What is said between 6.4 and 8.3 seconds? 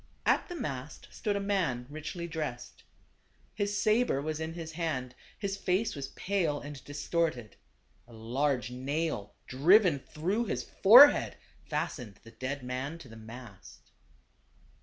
and distorted. A